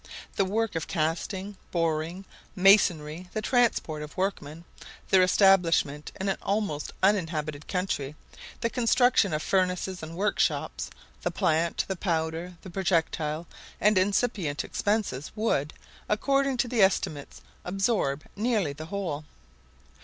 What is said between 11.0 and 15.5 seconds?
the plant, the powder, the projectile, and incipient expenses,